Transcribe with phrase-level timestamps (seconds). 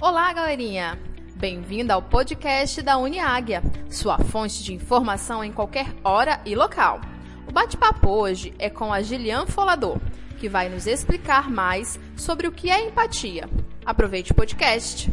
[0.00, 0.96] Olá, galerinha!
[1.34, 3.60] Bem-vinda ao podcast da Uniáguia,
[3.90, 7.00] sua fonte de informação em qualquer hora e local.
[7.48, 9.98] O bate-papo hoje é com a Gilian Folador,
[10.38, 13.50] que vai nos explicar mais sobre o que é empatia.
[13.84, 15.10] Aproveite o podcast.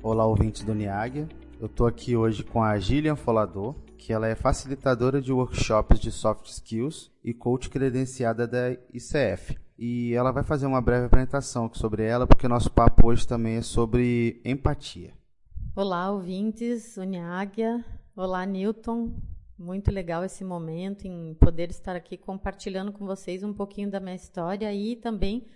[0.00, 1.28] Olá, ouvintes do Uniáguia.
[1.58, 6.12] Eu estou aqui hoje com a Gillian Folador, que ela é facilitadora de workshops de
[6.12, 9.58] soft skills e coach credenciada da ICF.
[9.82, 13.62] E ela vai fazer uma breve apresentação sobre ela, porque nosso papo hoje também é
[13.62, 15.14] sobre empatia.
[15.74, 17.82] Olá, ouvintes, Uniáguia.
[18.14, 19.16] Olá, Newton.
[19.58, 24.14] Muito legal esse momento em poder estar aqui compartilhando com vocês um pouquinho da minha
[24.14, 25.46] história e também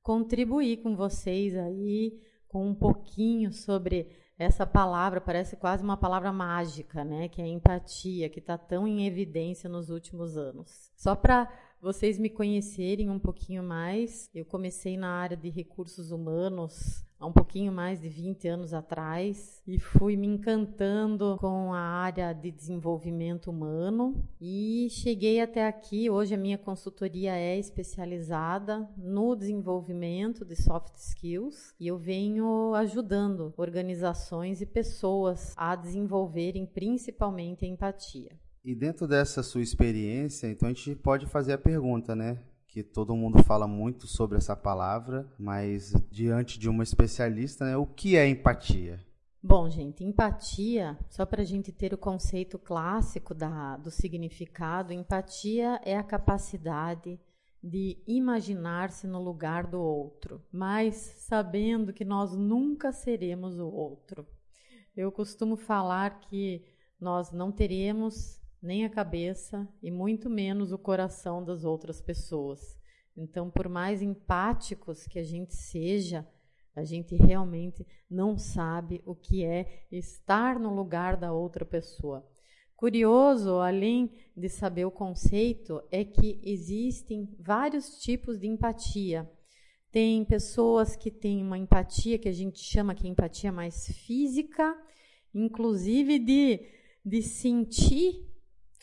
[0.00, 7.04] contribuir com vocês aí com um pouquinho sobre essa palavra, parece quase uma palavra mágica,
[7.04, 7.28] né?
[7.28, 10.92] Que é empatia, que está tão em evidência nos últimos anos.
[10.96, 11.48] Só para
[11.82, 17.32] vocês me conhecerem um pouquinho mais, eu comecei na área de recursos humanos há um
[17.32, 23.50] pouquinho mais de 20 anos atrás e fui me encantando com a área de desenvolvimento
[23.50, 26.08] humano e cheguei até aqui.
[26.08, 33.52] Hoje a minha consultoria é especializada no desenvolvimento de soft skills e eu venho ajudando
[33.56, 38.41] organizações e pessoas a desenvolverem principalmente a empatia.
[38.64, 42.38] E dentro dessa sua experiência, então a gente pode fazer a pergunta, né?
[42.72, 47.84] que todo mundo fala muito sobre essa palavra, mas diante de uma especialista, né, o
[47.84, 48.98] que é empatia?
[49.42, 55.82] Bom, gente, empatia, só para a gente ter o conceito clássico da, do significado, empatia
[55.84, 57.20] é a capacidade
[57.62, 60.94] de imaginar-se no lugar do outro, mas
[61.28, 64.26] sabendo que nós nunca seremos o outro.
[64.96, 66.64] Eu costumo falar que
[66.98, 72.78] nós não teremos nem a cabeça e muito menos o coração das outras pessoas.
[73.16, 76.26] Então, por mais empáticos que a gente seja,
[76.74, 82.26] a gente realmente não sabe o que é estar no lugar da outra pessoa.
[82.76, 89.30] Curioso, além de saber o conceito, é que existem vários tipos de empatia.
[89.90, 94.74] Tem pessoas que têm uma empatia que a gente chama que é empatia mais física,
[95.34, 96.60] inclusive de,
[97.04, 98.31] de sentir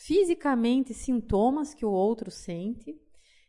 [0.00, 2.98] fisicamente sintomas que o outro sente,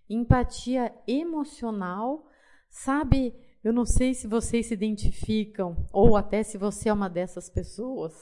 [0.09, 2.28] empatia emocional,
[2.69, 3.34] sabe?
[3.63, 8.13] Eu não sei se vocês se identificam ou até se você é uma dessas pessoas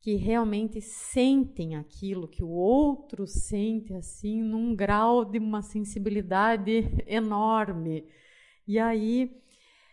[0.00, 8.08] que realmente sentem aquilo que o outro sente assim num grau de uma sensibilidade enorme.
[8.66, 9.42] E aí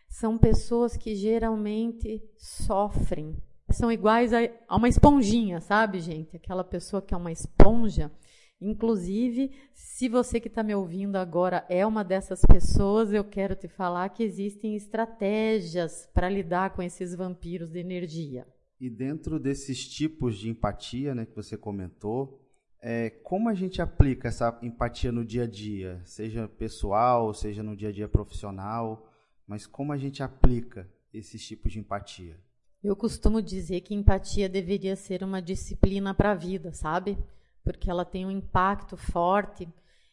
[0.07, 3.35] são pessoas que geralmente sofrem
[3.75, 6.35] são iguais a, a uma esponjinha, sabe, gente?
[6.35, 8.11] Aquela pessoa que é uma esponja.
[8.59, 13.67] Inclusive, se você que está me ouvindo agora é uma dessas pessoas, eu quero te
[13.67, 18.47] falar que existem estratégias para lidar com esses vampiros de energia.
[18.79, 22.41] E dentro desses tipos de empatia né, que você comentou,
[22.81, 27.75] é, como a gente aplica essa empatia no dia a dia, seja pessoal, seja no
[27.75, 29.11] dia a dia profissional,
[29.47, 32.37] mas como a gente aplica esses tipos de empatia?
[32.85, 37.18] Eu costumo dizer que empatia deveria ser uma disciplina para a vida, sabe?
[37.63, 39.68] Porque ela tem um impacto forte.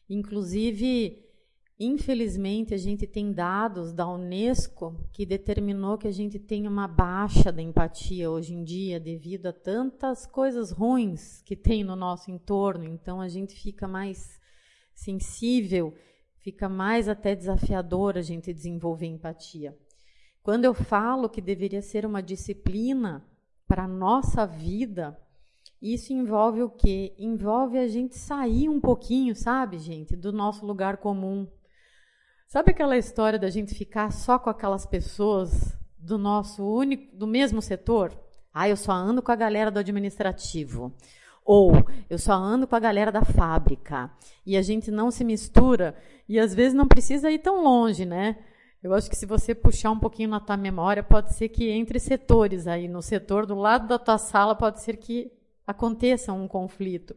[0.08, 1.22] Inclusive,
[1.78, 7.52] infelizmente, a gente tem dados da Unesco que determinou que a gente tem uma baixa
[7.52, 12.84] da empatia hoje em dia devido a tantas coisas ruins que tem no nosso entorno.
[12.84, 14.40] Então, a gente fica mais
[14.94, 15.94] sensível,
[16.38, 19.76] fica mais até desafiador a gente desenvolver empatia.
[20.42, 23.24] Quando eu falo que deveria ser uma disciplina
[23.68, 25.16] para a nossa vida,
[25.80, 27.14] isso envolve o quê?
[27.18, 31.48] Envolve a gente sair um pouquinho, sabe, gente, do nosso lugar comum.
[32.48, 37.62] Sabe aquela história da gente ficar só com aquelas pessoas do nosso único, do mesmo
[37.62, 38.12] setor?
[38.52, 40.92] Ah, eu só ando com a galera do administrativo.
[41.44, 41.72] Ou
[42.10, 44.10] eu só ando com a galera da fábrica.
[44.44, 45.96] E a gente não se mistura.
[46.28, 48.38] E às vezes não precisa ir tão longe, né?
[48.82, 52.00] Eu acho que se você puxar um pouquinho na tua memória, pode ser que entre
[52.00, 55.30] setores aí, no setor do lado da tua sala, pode ser que
[55.64, 57.14] aconteça um conflito.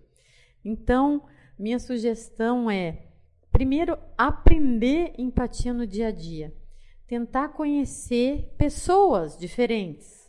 [0.63, 1.23] Então,
[1.57, 3.07] minha sugestão é,
[3.51, 6.53] primeiro, aprender empatia no dia a dia.
[7.07, 10.25] Tentar conhecer pessoas diferentes.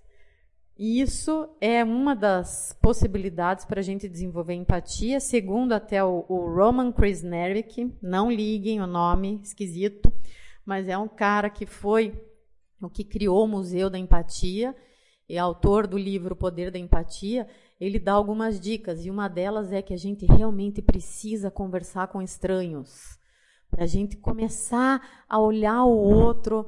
[0.79, 6.55] E isso é uma das possibilidades para a gente desenvolver empatia, segundo até o, o
[6.55, 10.13] Roman Krasnerick, não liguem o nome esquisito,
[10.67, 12.13] mas é um cara que foi
[12.83, 14.75] o que criou o Museu da Empatia
[15.29, 17.49] e autor do livro Poder da Empatia,
[17.81, 22.21] ele dá algumas dicas e uma delas é que a gente realmente precisa conversar com
[22.21, 23.19] estranhos,
[23.71, 26.67] para a gente começar a olhar o outro,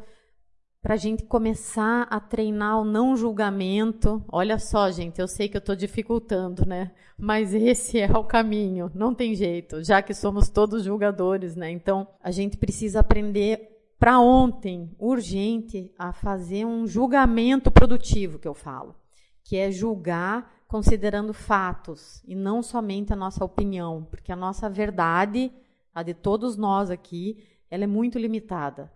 [0.83, 4.25] para a gente começar a treinar o não julgamento.
[4.29, 6.93] Olha só, gente, eu sei que eu estou dificultando, né?
[7.17, 11.71] Mas esse é o caminho, não tem jeito, já que somos todos julgadores, né?
[11.71, 18.55] Então a gente precisa aprender para ontem, urgente, a fazer um julgamento produtivo, que eu
[18.55, 18.95] falo,
[19.43, 25.51] que é julgar considerando fatos e não somente a nossa opinião, porque a nossa verdade,
[25.93, 28.93] a de todos nós aqui, ela é muito limitada.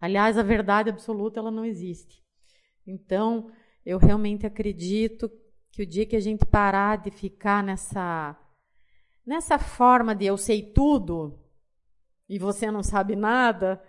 [0.00, 2.22] Aliás, a verdade absoluta ela não existe.
[2.86, 3.50] Então,
[3.86, 5.30] eu realmente acredito
[5.70, 8.36] que o dia que a gente parar de ficar nessa
[9.24, 11.38] nessa forma de eu sei tudo
[12.28, 13.80] e você não sabe nada,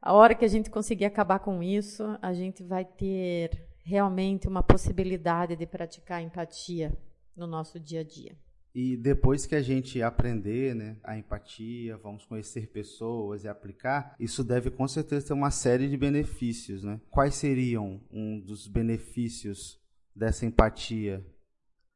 [0.00, 3.50] a hora que a gente conseguir acabar com isso, a gente vai ter
[3.82, 6.96] realmente uma possibilidade de praticar empatia
[7.36, 8.36] no nosso dia a dia.
[8.74, 14.42] E depois que a gente aprender né, a empatia, vamos conhecer pessoas e aplicar, isso
[14.42, 16.82] deve com certeza ter uma série de benefícios.
[16.82, 17.00] Né?
[17.08, 19.80] Quais seriam um dos benefícios
[20.14, 21.24] dessa empatia?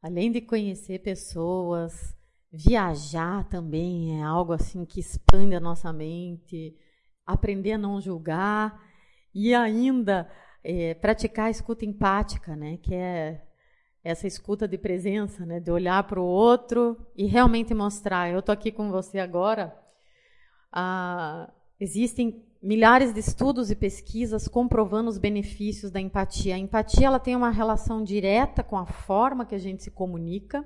[0.00, 2.17] Além de conhecer pessoas,
[2.53, 6.76] viajar também é algo assim que expande a nossa mente,
[7.28, 8.82] aprender a não julgar
[9.34, 10.26] e ainda
[10.64, 13.42] é, praticar a escuta empática, né, que é
[14.02, 18.30] essa escuta de presença, né, de olhar para o outro e realmente mostrar.
[18.30, 19.76] Eu estou aqui com você agora.
[20.72, 26.54] Ah, existem milhares de estudos e pesquisas comprovando os benefícios da empatia.
[26.54, 30.64] A empatia ela tem uma relação direta com a forma que a gente se comunica.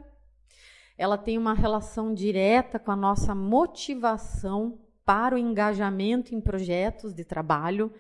[0.96, 7.24] Ela tem uma relação direta com a nossa motivação para o engajamento em projetos de
[7.24, 7.92] trabalho.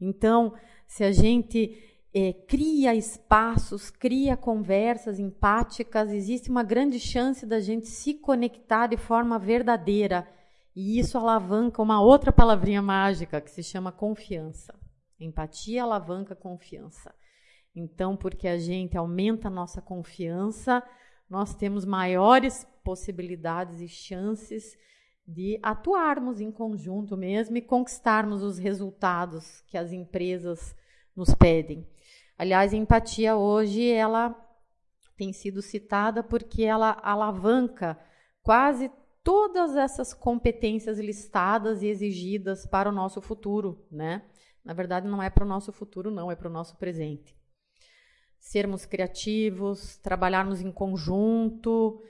[0.00, 0.54] Então,
[0.86, 1.76] se a gente
[2.14, 8.96] é, cria espaços, cria conversas empáticas, existe uma grande chance da gente se conectar de
[8.96, 10.26] forma verdadeira.
[10.74, 14.74] E isso alavanca uma outra palavrinha mágica que se chama confiança.
[15.18, 17.14] Empatia alavanca confiança.
[17.74, 20.82] Então, porque a gente aumenta a nossa confiança,
[21.28, 24.76] nós temos maiores possibilidades e chances
[25.26, 30.76] de atuarmos em conjunto mesmo e conquistarmos os resultados que as empresas
[31.14, 31.86] nos pedem.
[32.38, 34.34] Aliás, a empatia hoje ela
[35.16, 37.98] tem sido citada porque ela alavanca
[38.42, 38.90] quase
[39.24, 44.22] todas essas competências listadas e exigidas para o nosso futuro, né?
[44.64, 47.34] Na verdade, não é para o nosso futuro, não, é para o nosso presente.
[48.38, 52.00] Sermos criativos, trabalharmos em conjunto,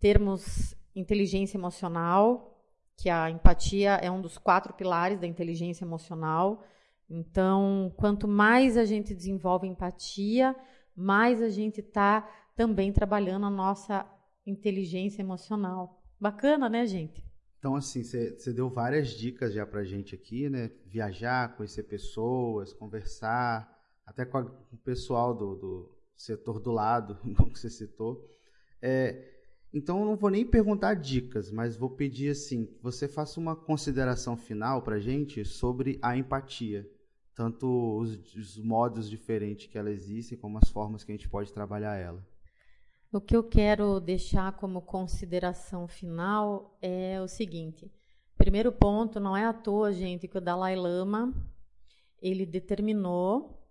[0.00, 2.53] termos inteligência emocional,
[2.96, 6.64] que a empatia é um dos quatro pilares da inteligência emocional.
[7.08, 10.54] Então, quanto mais a gente desenvolve empatia,
[10.96, 14.06] mais a gente está também trabalhando a nossa
[14.46, 16.02] inteligência emocional.
[16.20, 17.24] Bacana, né, gente?
[17.58, 20.70] Então, assim, você deu várias dicas já pra gente aqui, né?
[20.86, 23.74] Viajar, conhecer pessoas, conversar,
[24.06, 28.28] até com, a, com o pessoal do, do, setor do lado, como você citou.
[28.80, 29.33] É,
[29.74, 33.56] então eu não vou nem perguntar dicas, mas vou pedir assim, que você faça uma
[33.56, 36.88] consideração final para gente sobre a empatia,
[37.34, 37.66] tanto
[37.98, 41.96] os, os, modos diferentes que ela existe, como as formas que a gente pode trabalhar
[41.96, 42.24] ela.
[43.12, 47.90] O que eu quero deixar como consideração final é o seguinte:
[48.38, 51.34] primeiro ponto, não é à toa, gente, que o Dalai Lama
[52.22, 53.63] ele determinou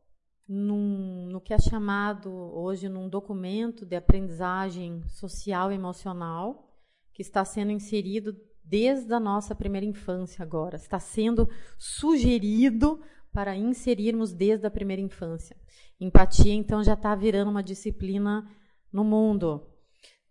[0.47, 6.69] num, no que é chamado hoje num documento de aprendizagem social e emocional,
[7.13, 11.47] que está sendo inserido desde a nossa primeira infância agora, está sendo
[11.77, 15.55] sugerido para inserirmos desde a primeira infância.
[15.99, 18.47] Empatia, então, já está virando uma disciplina
[18.91, 19.65] no mundo.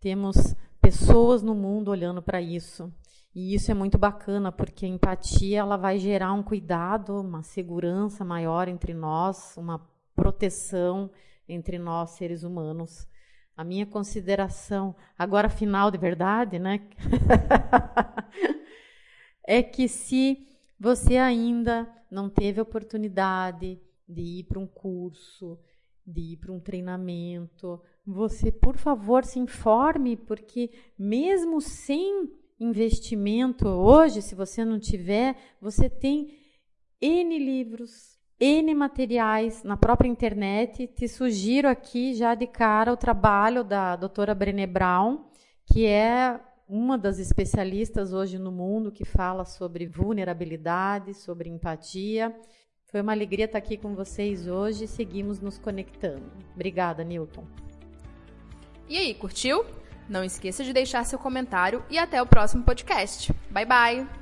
[0.00, 2.92] Temos pessoas no mundo olhando para isso.
[3.34, 8.24] E isso é muito bacana, porque a empatia ela vai gerar um cuidado, uma segurança
[8.24, 9.78] maior entre nós, uma
[10.14, 11.10] proteção
[11.48, 13.06] entre nós seres humanos.
[13.56, 16.88] A minha consideração, agora final de verdade, né?
[19.46, 25.58] é que se você ainda não teve oportunidade de ir para um curso,
[26.06, 34.22] de ir para um treinamento, você, por favor, se informe, porque mesmo sem investimento hoje,
[34.22, 36.36] se você não tiver, você tem
[37.00, 40.88] N livros, N materiais na própria internet.
[40.88, 45.26] Te sugiro aqui já de cara o trabalho da doutora Brené Brown,
[45.64, 52.34] que é uma das especialistas hoje no mundo que fala sobre vulnerabilidade, sobre empatia.
[52.90, 54.88] Foi uma alegria estar aqui com vocês hoje.
[54.88, 56.24] Seguimos nos conectando.
[56.52, 57.44] Obrigada, Newton.
[58.88, 59.64] E aí, curtiu?
[60.08, 63.32] Não esqueça de deixar seu comentário e até o próximo podcast.
[63.52, 64.21] Bye, bye!